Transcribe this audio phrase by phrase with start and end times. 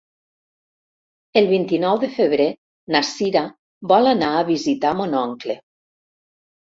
[1.41, 2.47] El vint-i-nou de febrer
[2.95, 3.43] na Sira
[3.91, 5.57] vol anar a visitar mon oncle.